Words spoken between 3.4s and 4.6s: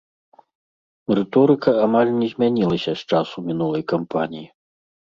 мінулай кампаніі.